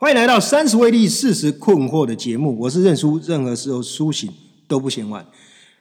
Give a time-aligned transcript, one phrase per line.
[0.00, 4.32] 欢迎来到三十位力四十困惑的节目，我是认输，任何时候苏醒
[4.68, 5.26] 都不嫌晚。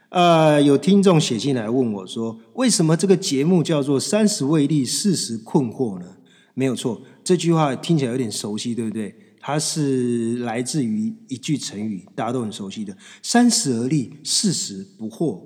[0.09, 6.07] 呃，有听众写信来问我说，为什么这个节目叫做三十位力四十困惑呢？
[6.55, 9.15] 没有错，这句话听起来有点熟悉，对不对？
[9.39, 15.39] 它是来自于一句成语，大家都很熟悉的“三十而立，四十不惑”。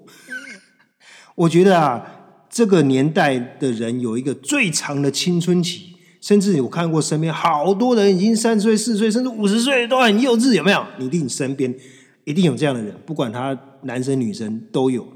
[1.36, 2.02] 我觉得啊，
[2.50, 5.91] 这个年代的人有一个最长的青春期。
[6.22, 10.86] 甚至我看过身边好多人已经三十岁、四十岁，甚至五十岁都很幼稚，有没有？
[11.00, 11.76] 你一定身边
[12.24, 15.08] 一定有这样的人，不管他男生女生都有。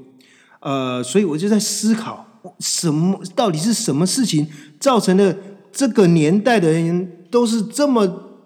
[0.58, 2.26] 呃，所以我就在思考，
[2.58, 4.48] 什么到底是什么事情
[4.80, 5.38] 造成的
[5.70, 8.40] 这个年代的人都是这么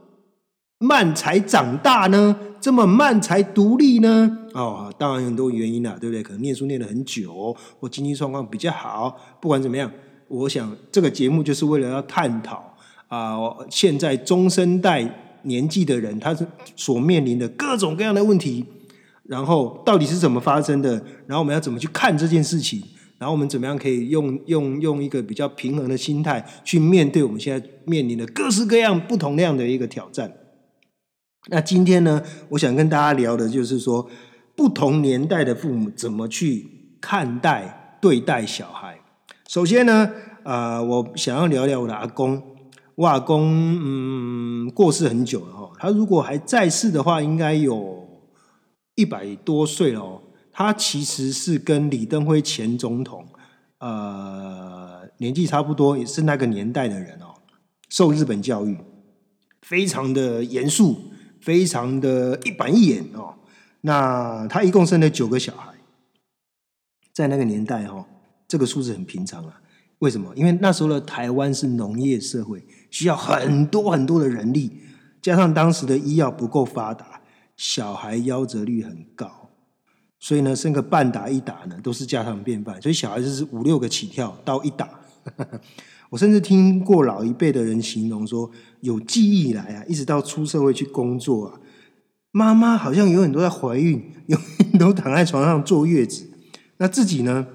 [0.79, 2.37] 慢才长大呢？
[2.61, 4.37] 这么慢才独立呢？
[4.53, 6.23] 哦，当然很多原因啦，对不对？
[6.23, 9.91] 可能念书念了很久，或经济状况比较好，不管怎么样。
[10.31, 12.73] 我想这个节目就是为了要探讨
[13.09, 13.37] 啊，
[13.69, 18.65] 现在中生代年纪的人，他是所面临的各种各样的问题，
[19.25, 20.93] 然后到底是怎么发生的？
[21.27, 22.81] 然后我们要怎么去看这件事情？
[23.19, 30.33] 然后我们怎么样可以用用用一个比较平衡的心态去面对我们现在面临的各式各样不同量的一个挑战？
[31.49, 34.09] 那今天呢，我想跟大家聊的就是说，
[34.55, 38.99] 不同年代的父母怎么去看待对待小孩。
[39.49, 40.13] 首先呢，
[40.45, 42.43] 呃，我想要聊聊我的阿公。
[42.95, 48.07] 我阿公嗯过世很久了哈，他如果还在世的话，应该有
[48.95, 50.23] 一百多岁了哦。
[50.53, 53.27] 他其实是跟李登辉前总统
[53.79, 57.35] 呃年纪差不多，也是那个年代的人哦。
[57.89, 58.77] 受日本教育，
[59.63, 61.01] 非常的严肃，
[61.41, 63.35] 非常的一板一眼哦。
[63.83, 65.73] 那他一共生了九个小孩，
[67.13, 68.07] 在那个年代哈。
[68.47, 69.60] 这个数字很平常啊，
[70.01, 70.33] 为什么？
[70.35, 74.71] 因为那时候的台湾是农业社会，需要很多很多的人力，
[75.23, 77.21] 加上当时的医药不够发达，
[77.57, 79.51] 小孩夭折率很高，
[80.19, 84.89] 所以呢，生个半打一打呢都是家常便饭，所以小孩子是五六个起跳到一打。
[86.09, 91.61] 我甚至听过老一辈的人形容说，有记忆以来啊，一直到出社会去工作啊，
[92.33, 96.27] 妈妈好像永远都在怀孕，永远都躺在床上坐月子，
[96.79, 97.47] 那自己呢？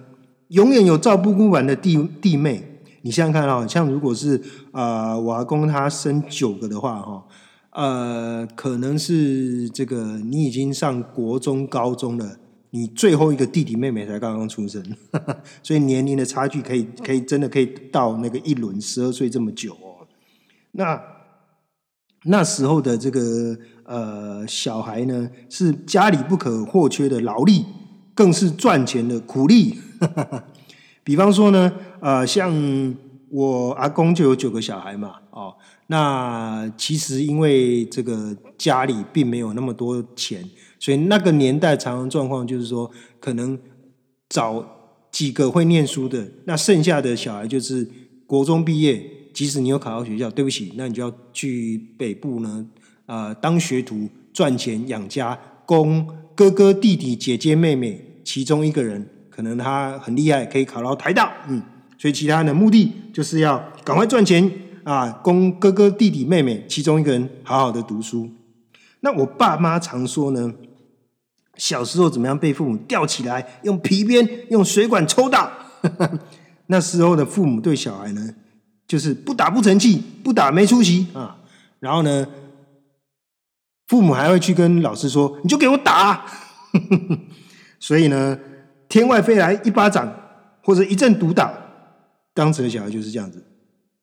[0.50, 4.40] 永远有照顾不完的弟弟妹，你想想看啊，像如果是
[4.72, 7.24] 啊，我阿公他生九个的话，哈，
[7.72, 12.38] 呃，可能是这个你已经上国中、高中了，
[12.70, 14.84] 你最后一个弟弟妹妹才刚刚出生，
[15.64, 20.06] 所以年龄的差距可以可以真的可以到那个一轮十二岁这么久哦。
[20.74, 21.02] 那
[22.26, 27.66] 那时候的这个呃小孩呢，是家里不可或缺的劳力，
[28.14, 29.80] 更是赚钱的苦力。
[31.04, 32.96] 比方说呢，呃，像
[33.30, 35.56] 我阿公就有九个小孩嘛，哦，
[35.88, 40.44] 那其实因为这个家里并没有那么多钱，
[40.80, 42.90] 所以那个年代常常状况就是说，
[43.20, 43.60] 可能
[44.30, 44.66] 找
[45.12, 47.88] 几个会念书的，那剩下的小孩就是
[48.26, 52.66] 国中毕业，即使你有考到学校，对不起，那你就要去北部呢，
[53.06, 59.10] 呃，当学徒赚钱养家，供哥哥弟弟姐姐妹妹其中一个人。
[59.35, 61.62] 可能他很厉害，可以考到台大，嗯，
[61.97, 64.50] 所以其他的目的就是要赶快赚钱
[64.85, 68.29] 啊，供哥哥弟弟妹妹其中一个人好好的读书。
[69.01, 70.53] 那我爸妈常说呢，
[71.57, 75.52] 小时候怎么样被父母吊起来，用皮鞭、用水管抽打。
[76.67, 78.35] 那时候的父母对小孩呢，
[78.88, 81.35] 就是不打不成器，不打没出息啊。
[81.81, 82.25] 然后呢，
[83.90, 86.25] 父母还会去跟老师说：“你就给我打。”
[87.81, 88.40] 所以呢。
[88.88, 90.12] 天外飞来一巴掌，
[90.63, 91.53] 或者一阵毒打，
[92.34, 93.44] 当时的小孩就是这样子。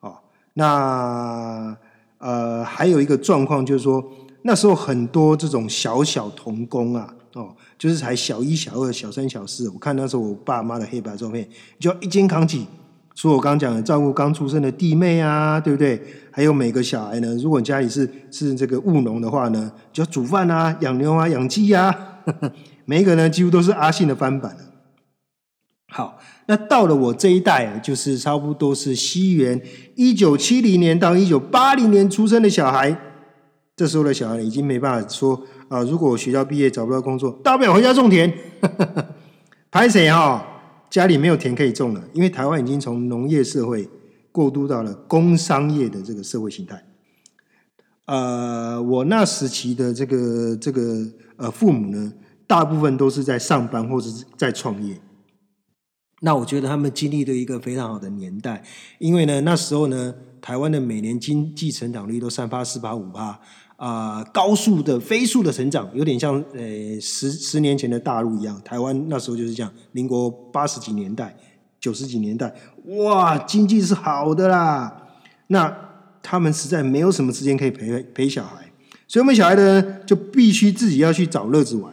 [0.00, 0.14] 哦，
[0.54, 1.76] 那
[2.18, 4.04] 呃，还有一个状况就是说，
[4.42, 9.68] 那时候很多这种小小童工啊，哦，就是才小一、小二、小三、小四。
[9.70, 12.66] 我看那时候我爸妈的黑白照片，就要一肩扛起。
[13.14, 16.00] 所以我刚刚讲的，照顾刚出生的弟妹啊，对不对？
[16.30, 21.94] 还有每个小孩呢，如果家里是是这个务农的话呢，就要煮饭啊、养牛啊、养鸡啊，
[22.86, 24.56] 每一个呢几乎都是阿信的翻版
[25.92, 29.60] 好，那到了我这一代，就是差不多是西元
[29.94, 32.96] 一九七零年到一九八零年出生的小孩。
[33.76, 38.32] 这时候的小孩已经没办法说啊，如果我学校毕业找不到工作，大不了回家种田。
[39.70, 40.42] 拍谁哈？
[40.88, 43.86] 家里没有田可以种了，因为台湾已经从农业社会
[44.30, 46.82] 过渡到了工商业的这个社会形态。
[48.06, 51.06] 呃，我那时期的这个这个
[51.36, 52.12] 呃父母呢，
[52.46, 54.98] 大部分都是在上班或者是在创业。
[56.24, 58.62] 那我觉得他们经历了一个非常好的年代，
[58.98, 63.40] 因为呢，那时候呢，台湾的每年经济成长率都三八四八五八
[63.76, 68.60] 啊，高速的飞速的成长，有点像呃十十年前的大陆一样。
[68.64, 71.36] 台湾那时候就是这样，民国八十几年代、
[71.80, 72.54] 九十几年代，
[72.84, 75.08] 哇，经济是好的啦。
[75.48, 75.76] 那
[76.22, 78.70] 他们实在没有什么时间可以陪陪小孩，
[79.08, 81.92] 所以我们小孩呢，就必须自己要去找乐子玩。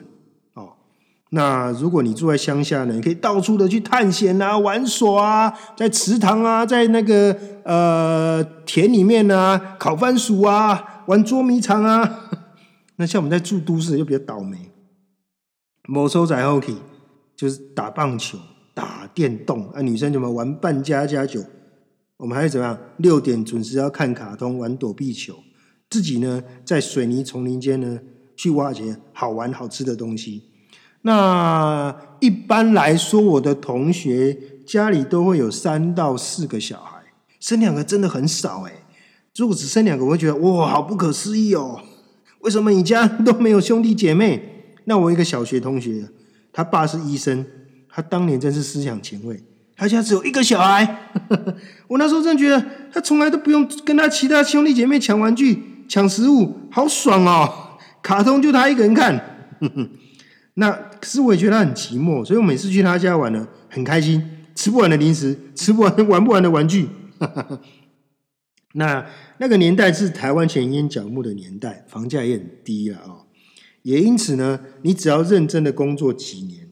[1.31, 12.31] 那如果你住在乡下呢，你可以到处的去探险啊、玩耍啊，在池塘啊，在那个呃田里面啊，烤番薯啊，玩捉迷藏啊。
[12.98, 14.72] 那像我们在住都市就比较倒霉，
[15.88, 16.74] 某收仔后 k
[17.36, 18.38] 就是打棒球、
[18.74, 21.44] 打电动啊，女生怎么玩扮家家酒？
[22.18, 22.78] 我们还是怎么样？
[22.98, 25.36] 六点准时要看卡通、玩躲避球，
[25.90, 28.00] 自己呢在水泥丛林间呢
[28.36, 30.49] 去挖掘好玩好吃的东西。
[31.01, 37.00] 那一般来说，我的同学家里都会有三到四个小孩，
[37.40, 38.74] 生两个真的很少哎。
[39.36, 41.80] 如果只生两个，我会觉得哇，好不可思议哦！
[42.42, 44.75] 为什么你家都没有兄弟姐妹？
[44.84, 46.04] 那我一个小学同学，
[46.51, 47.45] 他爸是医生，
[47.90, 49.42] 他当年真是思想前卫，
[49.78, 51.10] 他家只有一个小孩。
[51.88, 57.78] 我那时候真的觉得，他从来都不用跟他其他兄弟姐妹抢玩具、抢食物，好爽哦！
[58.02, 59.57] 卡通就他一个人看。
[60.59, 64.21] 那可是我也觉得他很寂寞，所以我每次去他家玩呢，很开心，
[64.53, 66.89] 吃不完的零食，吃不完玩不完的玩具。
[68.75, 69.06] 那
[69.38, 73.25] 那个年代是台湾前烟角木的年代，房价也很低了啊。
[73.83, 76.67] 也因此呢，你只要认真的工作几年，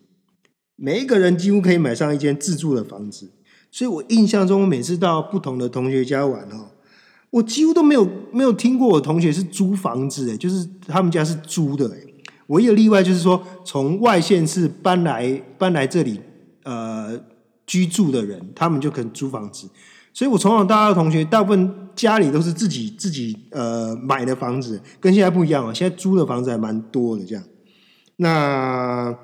[0.76, 3.32] 每一个人几乎可以买上一间自住的房子。
[3.72, 6.72] 所以我印象中，每次到不同的同学家玩哦，
[7.30, 12.07] 我几乎都没有没有听过我同学是租房子，诶，就是他们家是租的，诶。
[12.48, 16.20] 唯一的例外就是说，从外县市搬来搬来这里，
[16.64, 17.20] 呃，
[17.66, 19.70] 居住的人，他们就可能租房子。
[20.14, 25.74] 所以我从小到大的同学，大部分家里都是自己自己呃买的房子，跟现在不一样啊。
[25.74, 27.44] 现在租的房子还蛮多的，这样。
[28.16, 29.16] 那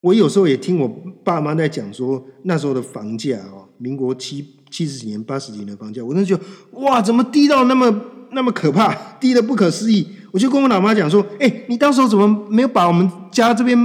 [0.00, 0.88] 我有时候也听我
[1.22, 6.40] 爸妈在讲说，那时候的房价哦，民国七七十几年、八十几年的房价，我那时候
[6.80, 7.90] 哇，怎么低到那么
[8.32, 10.06] 那么可怕， 低的不可思议。
[10.32, 13.76] 我就跟我老妈讲说：“哎，你当时候怎么没有把我们家这边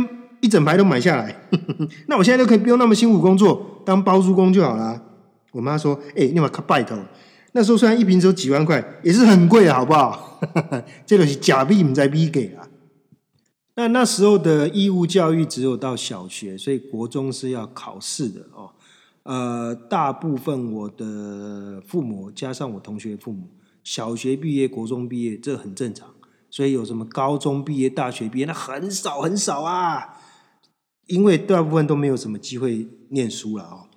[0.42, 1.36] 一整排都买下来？
[2.08, 5.02] 那我现在就可以不用那么辛苦工作，当包租公就好了。”
[5.54, 6.98] 我妈说：“哎，你把卡拜托。
[7.54, 10.42] 那时候虽然一瓶只有几万块，也是很贵的，好不好？
[11.06, 12.68] 这个是假币，你在逼给啊。
[13.76, 18.70] 那那时候的义务教育只有到小学，所以国中是要考试的哦。
[19.24, 23.48] 呃，大部分我的父母加上我同学父母，
[23.84, 26.10] 小学毕业、国中毕业，这很正常。”
[26.50, 30.20] 所以有什么高中毕业、大学毕业，那很少很少啊，
[31.08, 33.90] 因为大部分都没有什么机会念书了哦。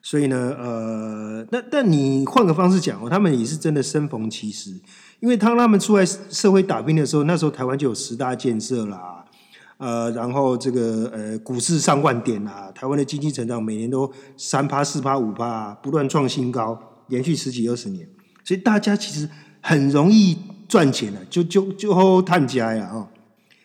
[0.00, 4.78] 所以呢，呃，那但你换个方式讲哦，他们也是真的生逢其时，
[5.18, 9.24] 因为当他们出来社会打拼的时候，那时候台湾就有十大建设啦，
[9.78, 18.06] 呃，然后这个呃股市上万点啊，台湾的经济成长每年都三趴、四趴、五趴，不断创新高，连续十几二十年，
[18.44, 19.28] 所以大家其实
[19.60, 20.36] 很容易。
[20.66, 23.06] 赚钱的，就就就探家呀哦，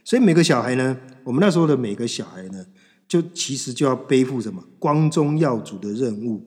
[0.04, 2.64] 所以每个小孩呢，我们那时候的每个小孩呢，
[3.08, 6.46] 就其实就要背负什么光宗耀祖的任务，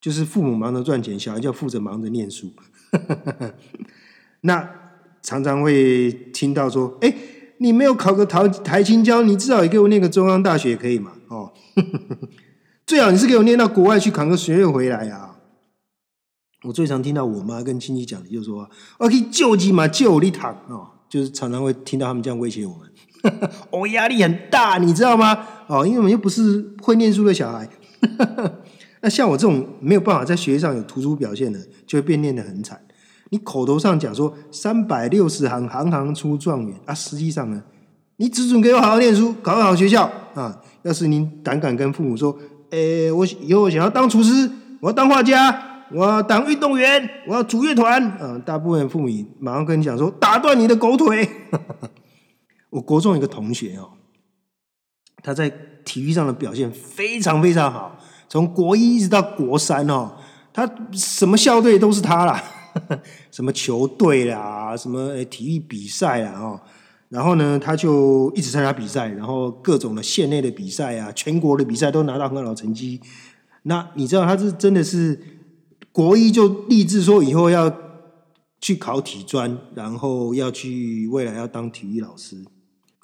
[0.00, 2.50] 就是父母忙着赚钱，小孩就要负责忙着念书。
[4.40, 4.68] 那
[5.22, 7.14] 常常会听到说，哎，
[7.58, 11.12] 你没有考个台台青教，你至少也给我念个中央大学可以嘛？
[11.28, 11.52] 哦，
[12.86, 15.29] 最好你是给我念到国外去考个学位回来呀。
[16.64, 25.36] 我最常听到我妈跟亲戚讲的，就是说：“我可以救济嘛，救你堂哦。”就是常常会听到他们这样威胁我们，我 压力很大，你知道吗？
[25.66, 27.68] 哦，因为我们又不是会念书的小孩。
[29.02, 32.80] 那像我这种没有办法在学业上有突出表现的，就会变念得很惨。
[33.30, 37.60] 你口头上讲说三百六十行，行行出状元啊，实际上呢，
[38.18, 40.60] 你只准给我好好念书，考个好学校啊。
[40.82, 42.38] 要是您胆敢跟父母说
[42.70, 44.48] ：“诶，我以后想要当厨师，
[44.80, 48.16] 我要当画家。”我要当运动员，我要组乐团。
[48.20, 51.28] 嗯，大部分父母马上跟你讲说，打断你的狗腿。
[52.70, 53.90] 我国中一个同学哦，
[55.22, 55.50] 他在
[55.84, 60.12] 体育上的表现非常非常好，从国一一直到国三哦，
[60.52, 62.40] 他什么校队都是他啦，
[63.32, 66.60] 什么球队啦，什么体育比赛啊哦，
[67.08, 73.00] 然后呢，他就一直参加比赛，然后各种的县内的比赛啊，全国的比赛都拿到很好的成绩。
[73.64, 75.20] 那你知道他是真的是？
[75.92, 77.72] 国一就立志说以后要
[78.60, 82.36] 去考体专，然后要去未来要当体育老师。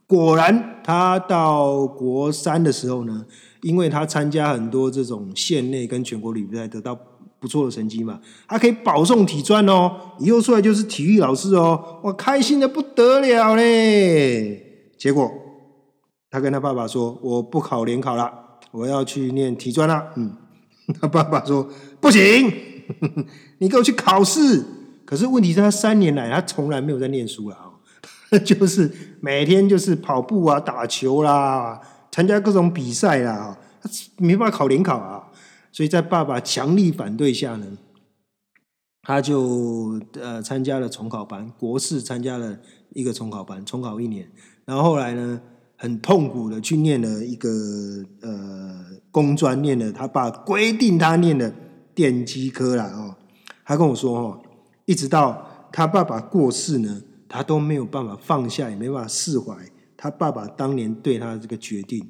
[0.07, 3.27] 果然，他到国三的时候呢，
[3.63, 6.97] 因为他参加很多这种县内跟全国比赛，得到
[7.41, 9.91] 不错的成绩嘛，他可以保送体专哦，
[10.21, 14.91] 以后出来就是体育老师哦，哇，开心的不得了嘞！
[14.97, 15.29] 结果
[16.31, 18.33] 他跟他爸爸说：“我不考联考了，
[18.71, 20.37] 我要去念体专了。”嗯，
[21.01, 21.69] 他爸爸说
[22.01, 22.53] ：“不行，
[23.59, 24.65] 你给我去考试。”
[25.07, 27.71] 可是问题是他三年来他从来没有在念书了啊，
[28.45, 28.91] 就是
[29.21, 33.89] 每天就是跑步啊、打球啦、参加各种比赛啦，他
[34.19, 35.31] 没办法考联考啊。
[35.71, 37.67] 所以在爸爸强力反对下呢，
[39.03, 42.59] 他就呃参加了重考班，国试参加了
[42.95, 44.29] 一个重考班，重考一年，
[44.65, 45.41] 然后后来呢
[45.77, 47.49] 很痛苦的去念了一个
[48.23, 51.55] 呃工专，念了他爸规定他念的
[51.97, 53.15] 电机科啦哦，
[53.65, 54.39] 他跟我说哦，
[54.85, 59.57] 一直到他爸爸过世呢，他都没有办法放下，也没办法释怀
[59.97, 62.07] 他爸爸当年对他的这个决定，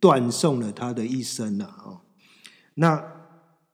[0.00, 2.00] 断送了他的一生啊哦。
[2.74, 3.00] 那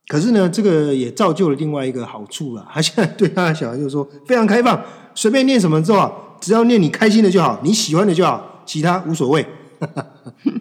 [0.07, 2.65] 可是呢，这个也造就了另外一个好处了。
[2.71, 4.79] 他现在对他的小孩就说非常开放，
[5.15, 9.43] 随便念什么之后，只要念你开心的就好，你喜欢的就好，其他无所谓。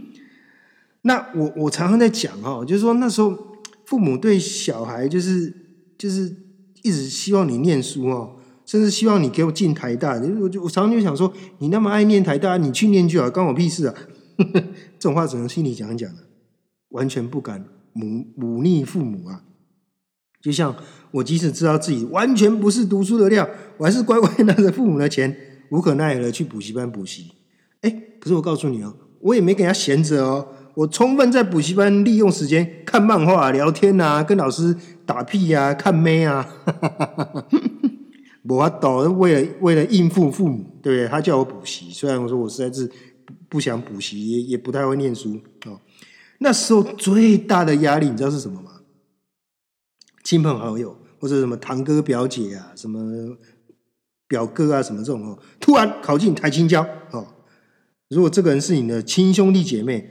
[1.02, 3.36] 那我我常常在讲哦，就是说那时候
[3.86, 5.52] 父母对小孩就是
[5.98, 6.34] 就是
[6.82, 10.14] 一直希望你念书哦，甚至希望你给我进台大。
[10.40, 13.94] 我就我常常就想说，你那么爱念台大，你去念就好，关我屁事啊！
[14.98, 16.10] 这种话只能心里讲一讲，
[16.90, 17.64] 完全不敢。
[17.94, 19.44] 忤忤逆父母啊，
[20.42, 20.74] 就像
[21.12, 25.36] 我即使知道自己完全不是读书的料，我还是乖乖拿着父母的钱，
[25.70, 27.30] 无可奈何的去补习班补习。
[27.82, 34.76] 哎，可是我告诉你哦，我也没给他闲着哦，我充分在补习班利用时间看漫画、聊天啊，跟老师
[35.06, 36.48] 打屁呀、看妹啊。
[38.46, 41.08] 我倒为了为了应付父母，对不对？
[41.08, 42.90] 他叫我补习，虽然我说我实在是
[43.48, 45.80] 不想补习，也也不太会念书哦。
[46.38, 48.72] 那时候最大的压力，你知道是什么吗？
[50.22, 53.36] 亲朋好友或者什么堂哥表姐啊，什么
[54.28, 57.26] 表哥啊，什么这种哦，突然考进台青教哦。
[58.10, 60.10] 如果这个人是你的亲兄弟姐妹，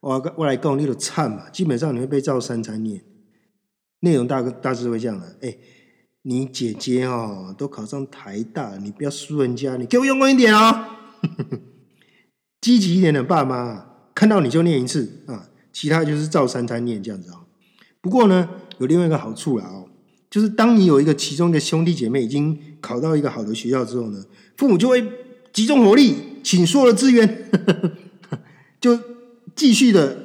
[0.00, 3.02] 我我来告你的惨嘛，基本上你会被照三餐念。
[4.00, 5.56] 内容大概大致会这样的：哎，
[6.22, 10.84] 你姐姐哦都考上台大，你不要输人家，你给我用功一点哦！
[12.60, 13.86] 积极一点的爸妈。
[14.14, 17.46] 看到你就念一次啊，其他就是照三餐念这样子啊。
[18.00, 19.88] 不过呢，有另外一个好处啦哦，
[20.28, 24.24] 就是当你有一个其中的兄弟姐妹已经考到一个好的学校之后呢，
[24.56, 25.04] 父母就会
[25.52, 27.48] 集中火力，请所有的资源，
[28.80, 28.98] 就
[29.58, 30.16] 继续的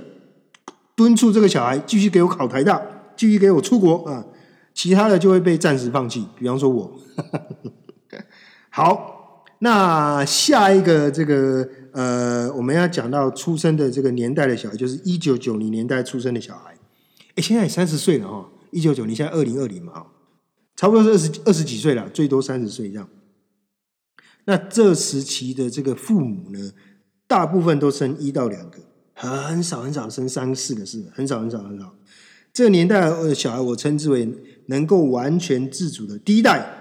[0.96, 2.80] 敦促这个小孩继续给我考台大，
[3.18, 4.24] 继续给我出国啊。
[4.76, 7.00] 其他的就会被暂时放弃，比方说我。
[8.70, 11.68] 好，那下一个这个。
[11.94, 16.76] 呃，我们要讲到出生的这个年代的小孩，就是一九九零年代出生的小孩。
[17.36, 20.08] 哎，现在三十岁了哈，一九九零现在二零二零嘛，
[20.76, 23.08] 差不多是二十二十几岁了，最多三十岁这样。
[24.46, 26.72] 那这时期的这个父母呢，
[27.28, 28.80] 大部分都生一到两个，
[29.14, 31.96] 很少很少生三四个是很少很少很少。
[32.52, 34.28] 这个年代的小孩，我称之为
[34.68, 36.80] 能够完全自主的第一代。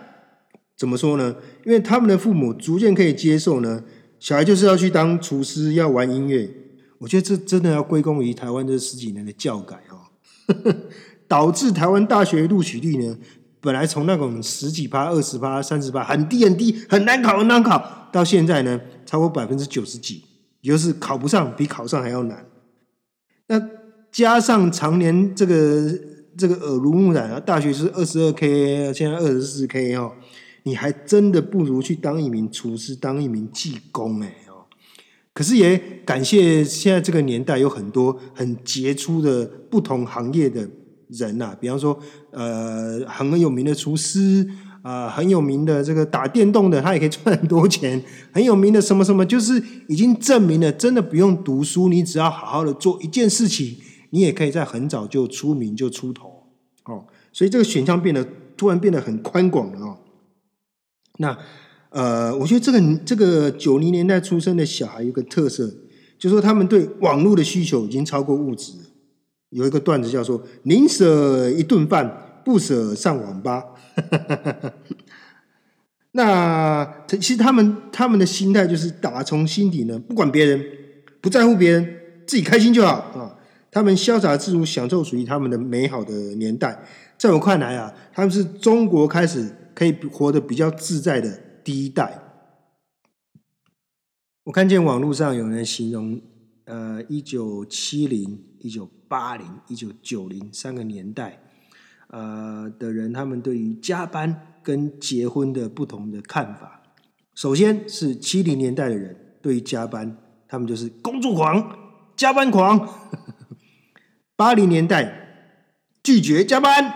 [0.76, 1.36] 怎么说呢？
[1.64, 3.82] 因为他们的父母逐渐可以接受呢。
[4.18, 6.48] 小孩就是要去当厨师，要玩音乐。
[6.98, 10.06] 我觉得这真的要归功于台湾这十几年的教改哦，
[11.26, 13.18] 导致台湾大学录取率呢，
[13.60, 20.22] 本来从那种十几趴、二十趴、三十趴，很低很低，很难考很难考，到现在呢，超过百分之九十几，
[20.62, 22.46] 就是考不上比考上还要难。
[23.48, 23.60] 那
[24.10, 25.98] 加上常年这个
[26.38, 30.12] 这个耳濡目染啊，大学是二十二 K，现在二十四 K 哦。
[30.64, 34.70] 你还真的不如去当一名厨师，当一名技工哎哦！
[35.34, 35.76] 可是也
[36.06, 40.70] 感谢现在这个年代有很多很杰出的不同行业的
[41.08, 41.98] 人呐，比方说
[42.30, 44.48] 呃很有名的厨师
[44.82, 53.76] 啊，很有名的这个打电动的，他也可以赚很多钱，很有名的什么什么，就是已经证明了，真的不用读书，你只要好好的做一件事情，
[54.10, 56.48] 你也可以在很早就出名就出头
[56.84, 57.06] 哦。
[57.32, 59.98] 所以这个选项变得突然变得很宽广了哦。
[61.18, 61.38] 那，
[61.90, 65.72] 呃，我觉得这个这个九零年代出生的小孩有个特色，
[66.18, 68.72] 就说他们对网络的需求已经超过物质。
[69.50, 73.64] 有一个段子叫做“宁舍一顿饭，不舍上网吧”。
[76.12, 80.64] 那其实他们他们的心态就是打从心底呢，不管别人，
[81.20, 83.38] 不在乎别人，自己开心就好啊。
[83.70, 86.84] 他们潇洒自如，享受属于他们的美好的年代。
[87.16, 89.56] 在我看来啊，他们是中国开始。
[89.74, 92.22] 可以活得比较自在的第一代。
[94.44, 96.20] 我看见网络上有人形容，
[96.66, 101.42] 呃，一九七零、一九八零、一九九零三个年代，
[102.12, 106.82] 呃的人，他们对于加班跟结婚的不同的看法。
[107.34, 111.78] 首先是七零年代的人对于加班，他们就是工作狂、
[112.14, 112.78] 加班狂；
[114.36, 115.56] 八零年代
[116.02, 116.92] 拒绝加班，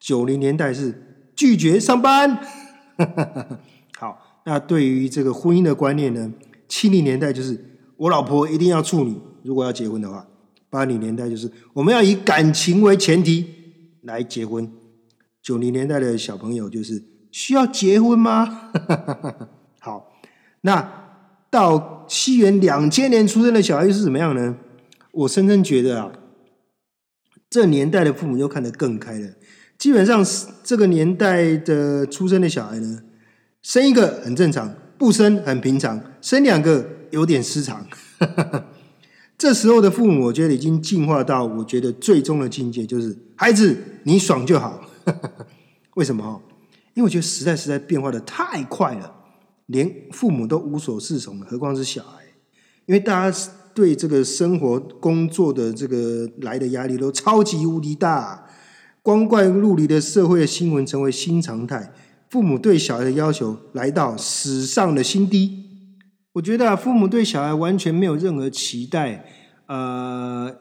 [0.00, 2.40] 九零年代是拒绝上班。
[3.96, 6.32] 好，那对于这个婚姻的观念呢？
[6.66, 10.26] 七零年代就是我老婆一定要处女，如果要结婚的话；
[10.68, 13.46] 八零年代就是我们要以感情为前提
[14.02, 14.66] 来结婚；
[15.42, 18.72] 九零年代的小朋友就是需要结婚吗？
[19.80, 20.12] 好，
[20.62, 21.18] 那
[21.50, 24.56] 到西元两千年出生的小孩又是怎么样呢？
[25.12, 26.12] 我深深觉得啊，
[27.48, 29.28] 这年代的父母又看得更开了。
[29.78, 30.24] 基本上
[30.62, 33.02] 这个年代的出生的小孩呢，
[33.62, 34.74] 生一个很正常。
[35.00, 37.86] 不生很平常，生两个有点失常。
[39.40, 44.78] 这时候的父母，我觉得已经进化到我觉得最终的境界，就是孩子你爽就好。
[45.96, 46.42] 为什么？
[46.92, 49.10] 因为我觉得时代实在变化的太快了，
[49.64, 52.22] 连父母都无所适从，何况是小孩？
[52.84, 58.46] 因为大家对这个生活工作的这个来的压力都超级无敌大，
[59.00, 61.94] 光怪陆离的社会新闻成为新常态。
[62.28, 65.69] 父母对小孩的要求来到史上的新低。
[66.34, 69.24] 我觉得父母对小孩完全没有任何期待，
[69.66, 70.54] 呃，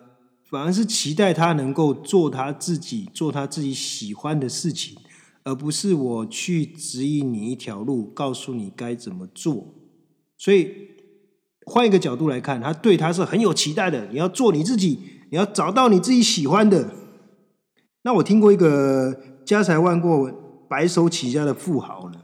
[0.49, 4.97] 反而是期待他能够做他自己，做他自己喜欢的事情，
[5.43, 9.75] 而不是我去指引你一条路，告诉你该怎么做。
[10.37, 10.73] 所以
[11.65, 14.07] 换一个角度来看，他对他是很有期待的。
[14.07, 14.99] 你要做你自己，
[15.29, 16.91] 你要找到你自己喜欢的。
[18.01, 20.33] 那我听过一个家财万贯。
[20.69, 22.21] 白手起家的富豪呢，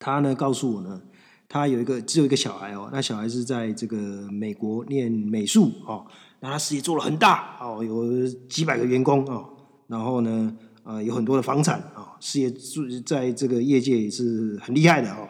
[0.00, 1.02] 他呢告诉我呢，
[1.48, 3.96] 他有一个只有一个小孩哦，那小孩是在这个
[4.30, 6.06] 美国念美术哦，
[6.40, 9.48] 那他事业做了很大哦，有几百个员工哦，
[9.86, 12.52] 然后呢，呃，有很多的房产啊，事业
[13.06, 15.26] 在这个业界也是很厉害的哦。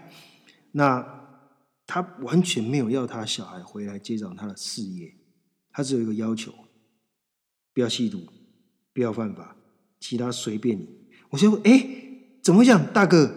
[0.73, 1.07] 那
[1.87, 5.15] 他完全没有要他小孩回来接掌他的事业，
[5.71, 6.53] 他只有一个要求：
[7.73, 8.19] 不要吸毒，
[8.93, 9.57] 不要犯法，
[10.01, 10.89] 其他随便你。
[11.31, 11.87] 我说：“哎，
[12.43, 13.33] 怎么讲，大哥？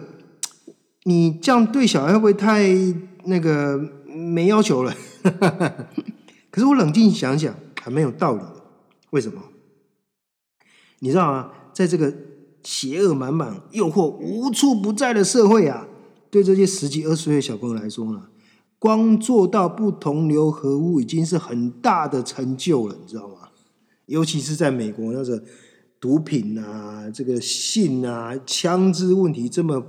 [1.04, 2.68] 你这样对小孩会不会太
[3.24, 4.94] 那个没要求了？”
[6.50, 8.54] 可是我冷静想想，还蛮有道理的。
[9.10, 9.42] 为什么？
[11.00, 11.50] 你知道吗？
[11.72, 12.12] 在这个
[12.62, 15.86] 邪恶满满、诱惑无处不在的社会啊，
[16.30, 18.28] 对这些十几二十岁的小朋友来说呢，
[18.78, 23.48] 光做到不同流合污已经是很大的成就了，你知道吗？
[24.06, 25.42] 尤其是在美国那个。
[26.02, 29.80] 毒品啊，这个性啊，枪支问题这么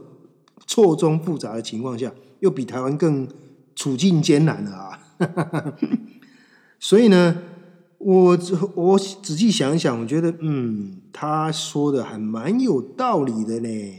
[0.65, 3.28] 错综复杂的情况下，又比台湾更
[3.76, 4.99] 处境艰难了啊！
[6.80, 7.38] 所以呢，
[7.97, 8.38] 我
[8.76, 13.93] 我仔细想想，我觉得，嗯，他说的还蛮有道理的呢。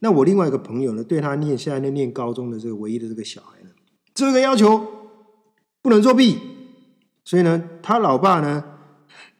[0.00, 3.70] 那我另外一个朋友呢，对他念现在念高中的这个唯一的这个小孩呢，
[4.14, 4.86] 这个要求
[5.80, 6.38] 不能作弊，
[7.24, 8.64] 所以呢，他老爸呢，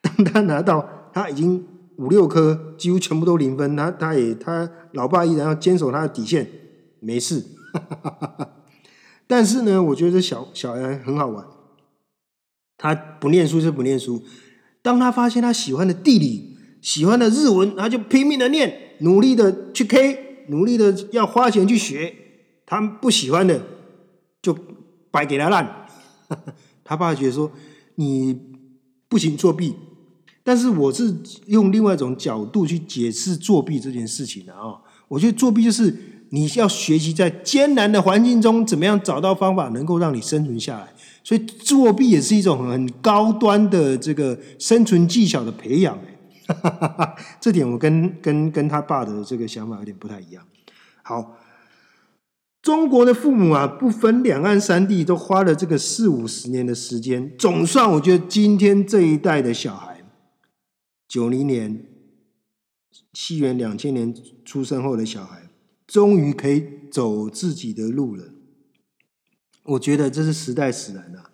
[0.01, 1.67] 当他拿到他已经。
[1.99, 6.49] 五六颗几乎全部都零分，他他也他老爸依然要坚守他的底线，
[7.01, 7.45] 没事。
[9.27, 11.47] 但是呢，我觉得这小小孩很好玩，
[12.77, 14.23] 他不念书就不念书。
[14.83, 22.15] 当他发现他喜欢的地理、喜欢的日文，他就拼命的念，努力的去 K，努力的要花钱去学。
[22.67, 23.61] 他不喜欢的
[24.41, 24.57] 就
[25.11, 25.87] 白给他烂。
[26.83, 27.53] 他爸觉得说
[27.95, 28.39] 你
[29.09, 29.75] 不行作弊。
[30.45, 31.15] 但是我是
[31.47, 34.75] 用另外一种角度去解释作弊这件事情的啊，
[35.09, 35.97] 我觉得作弊就是
[36.31, 45.97] 你要学习在艰难的环境中怎么样找到方法能够让你生存下来，所以作弊也是一种很高端的这个生存技巧的培养。
[47.41, 50.43] 这点我跟跟跟他爸的这个想法有点不太一样。
[51.03, 51.37] 好，
[52.61, 59.92] 中国的父母啊，不分两岸三地，都花了这个四五十年的时间，总算我觉得今天这一代的小孩。
[61.13, 61.85] 九零年，
[63.13, 64.15] 西元两千年
[64.47, 65.51] 出生后的小孩，
[65.87, 68.31] 终于可以走自己的路了。
[69.65, 71.33] 我觉得这是时代使然啊，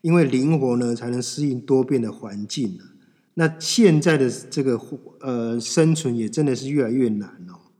[0.00, 2.94] 因为灵活呢，才能适应多变的环境啊。
[3.34, 4.80] 那现在的这个
[5.18, 7.72] 呃生存也真的是越来越难哦。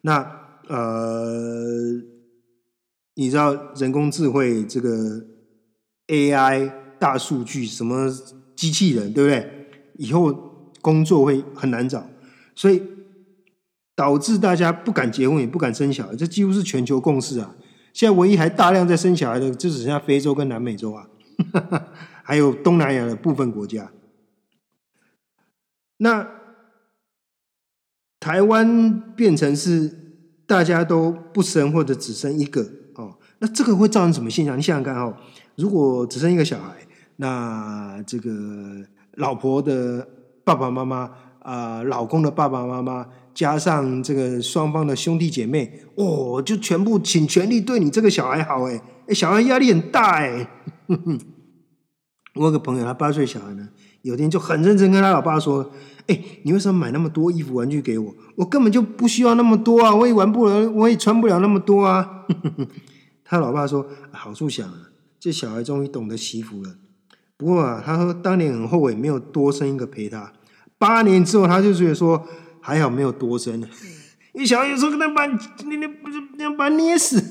[0.00, 2.02] 那呃，
[3.14, 5.24] 你知道人工智慧这个
[6.08, 8.12] AI 大数据什么
[8.56, 9.68] 机器人，对不对？
[9.94, 10.47] 以后。
[10.80, 12.08] 工作会很难找，
[12.54, 12.82] 所以
[13.94, 17.54] 导致大家不敢结婚，也不敢生小孩，这几乎是全球共识啊！
[17.92, 21.08] 现在唯一还大量在生小孩的，就只剩下非洲跟南美洲啊，
[22.22, 23.90] 还有东南亚的部分国家。
[25.96, 26.28] 那
[28.20, 29.92] 台湾变成是
[30.46, 32.62] 大家都不生或者只生一个
[32.94, 34.56] 哦，那这个会造成什么现象？
[34.56, 35.16] 你想想看哦，
[35.56, 36.86] 如果只生一个小孩，
[37.16, 38.30] 那这个
[39.14, 40.06] 老婆的
[40.48, 50.48] 爸爸妈妈啊，老公的爸爸妈妈，加上这个双方的兄弟姐妹，哦，就全部请全力对你这个小孩好，哎，哎，小孩压力很大，哎。
[52.34, 53.68] 我有个朋友，他八岁小孩呢。
[54.02, 55.70] 有天就很认真跟他老爸说
[56.06, 58.14] ：“哎，你为什么买那么多衣服玩具给我？
[58.36, 59.94] 我根本就不需要那么多啊！
[59.94, 62.24] 我也玩不了，我也穿不了那么多啊！”
[63.24, 64.88] 他老爸说：“好处想啊，
[65.20, 66.76] 这小孩终于懂得惜福了。
[67.36, 70.32] 不过啊，他说当年很后悔没有多生一个陪他。
[70.78, 72.26] 八年之后，他就觉得说
[72.60, 73.60] 还好没有多生，
[74.32, 75.34] 因为小孩有时候可能把你、
[75.66, 77.22] 你、你、你把捏死。”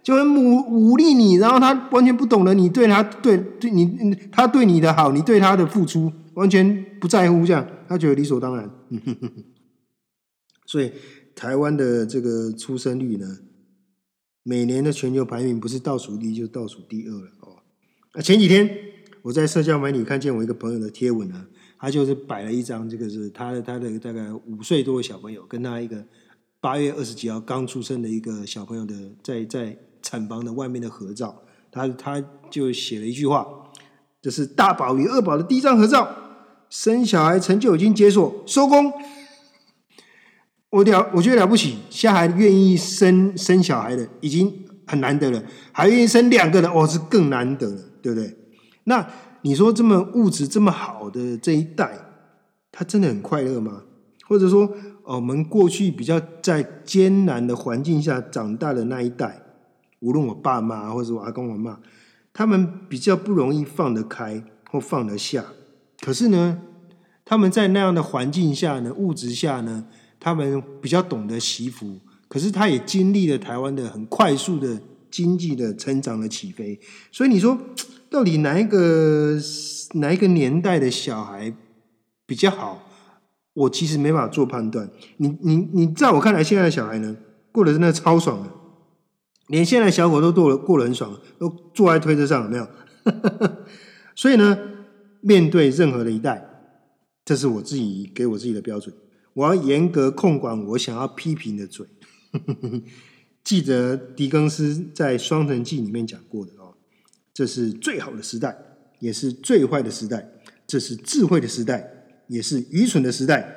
[0.00, 8.70] 就很武武力你，然后他完全不懂得你对他对对你他对你的好，你对他的付出完全不在乎，这样他觉得理所当然。
[10.64, 10.90] 所以
[11.34, 13.26] 台湾的这个出生率呢，
[14.42, 17.56] 每年的全球排名不是倒数第一就是倒数第二了哦。
[18.14, 18.70] 那前几天
[19.20, 21.44] 我在社交媒体看见我一个朋友的贴文呢，
[21.78, 26.04] 他就是摆了一张这个是他的他的大概五岁多的小朋友跟他一个
[26.60, 29.76] 八月二十几号刚出生的一个小朋友的在在。
[30.00, 33.44] 产房的外面的合照，他他就写了一句话，
[34.22, 36.08] 这是大宝与二宝的第一张合照，
[36.70, 38.90] 生小孩成就已经解锁，收工。
[40.70, 48.34] 我了，我觉得了不起，现在还愿意生生小孩的已经很难得了，还愿意生两个的，哦，是更难得了，对不对？
[48.84, 49.06] 那
[49.48, 51.98] 你说这么物质这么好的这一代，
[52.70, 53.84] 他真的很快乐吗？
[54.26, 54.70] 或者说，
[55.04, 59.40] 我们过去比较在艰难的环境下长大的那一代？
[60.00, 61.80] 无论我爸妈或者我阿公我妈，
[62.34, 65.42] 他们比较不容易放得开或放得下。
[66.02, 66.60] 可是呢，
[67.24, 69.86] 他们在那样的环境下呢，物质下呢，
[70.20, 71.98] 他们比较懂得惜福。
[72.28, 74.78] 可是他也经历了台湾的很快速的
[75.10, 76.78] 经济的成长的起飞。
[77.10, 77.56] 所以你说，
[78.10, 79.38] 到底哪一个
[79.94, 81.54] 哪一个年代的小孩
[82.26, 82.84] 比较好？
[83.54, 84.88] 我其实没法做判断。
[85.16, 87.16] 你你你，在我看来，现在的小孩呢，
[87.50, 88.50] 过得真的超爽的。
[89.48, 92.68] 连现在的小狗都过了过得很爽，都坐在推车上，有没有？
[94.14, 94.56] 所以呢，
[95.20, 96.48] 面对任何的一代，
[97.24, 98.94] 这是我自己给我自己的标准，
[99.32, 101.86] 我要严格控管我想要批评的嘴。
[103.42, 106.52] 记得狄更斯在《双城记》里面讲过的，
[107.38, 108.58] 这是最好的时代，
[108.98, 110.18] 也是最坏的时代；
[110.66, 111.88] 这是智慧的时代，
[112.26, 113.54] 也是愚蠢的时代。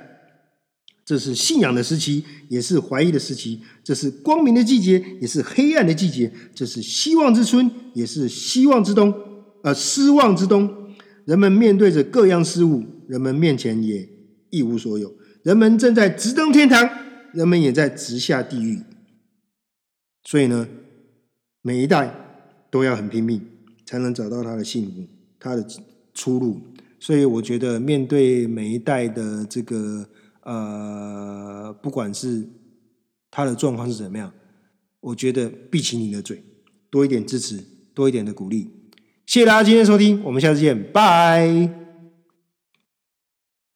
[1.03, 9.11] 这是信仰的时期，也是怀疑的时期；这是光明的季节，也是黑暗的季节；这是希望之春，也是希望之冬，
[9.63, 10.93] 呃，失望之冬。
[11.25, 14.07] 人们面对着各样事物，人们面前也
[14.51, 15.11] 一无所有。
[15.41, 16.87] 人们正在直登天堂，
[17.33, 18.83] 人们也在直下地狱。
[20.23, 20.67] 所以呢，
[21.63, 22.13] 每一代
[22.69, 23.41] 都要很拼命，
[23.91, 25.05] 才能找到他的幸福，
[25.37, 25.67] 他的
[26.13, 26.61] 出路。
[26.97, 30.07] 所以，我觉得面对每一代的这个。
[30.43, 32.49] 呃，不管是
[33.29, 34.33] 他的状况是怎么样，
[34.99, 36.43] 我觉得闭起你的嘴，
[36.89, 38.67] 多一点支持，多一点的鼓励。
[39.27, 41.80] 谢谢大家今天收听，我们下次见，拜。